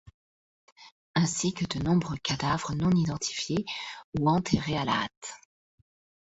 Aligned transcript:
Ainsi 1.13 1.53
que 1.53 1.63
de 1.67 1.77
nombreux 1.83 2.17
cadavres 2.23 2.73
non 2.73 2.89
identifiés 2.89 3.65
ou 4.19 4.29
enterrés 4.31 4.75
à 4.75 4.83
la 4.83 5.03
hâte. 5.03 5.39